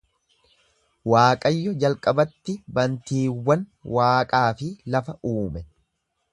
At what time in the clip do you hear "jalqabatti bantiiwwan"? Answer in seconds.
1.83-3.69